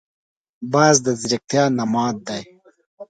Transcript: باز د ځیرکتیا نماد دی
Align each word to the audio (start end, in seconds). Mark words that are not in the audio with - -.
باز 0.73 0.95
د 1.05 1.07
ځیرکتیا 1.21 1.63
نماد 1.77 2.15
دی 2.27 2.43